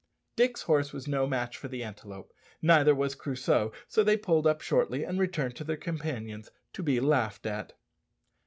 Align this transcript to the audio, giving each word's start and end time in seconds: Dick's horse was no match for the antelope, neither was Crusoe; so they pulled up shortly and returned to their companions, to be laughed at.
Dick's 0.35 0.63
horse 0.63 0.91
was 0.91 1.07
no 1.07 1.27
match 1.27 1.57
for 1.57 1.67
the 1.67 1.83
antelope, 1.83 2.33
neither 2.59 2.95
was 2.95 3.13
Crusoe; 3.13 3.71
so 3.87 4.03
they 4.03 4.17
pulled 4.17 4.47
up 4.47 4.59
shortly 4.59 5.03
and 5.03 5.19
returned 5.19 5.55
to 5.57 5.63
their 5.63 5.77
companions, 5.77 6.49
to 6.73 6.81
be 6.81 6.99
laughed 6.99 7.45
at. 7.45 7.73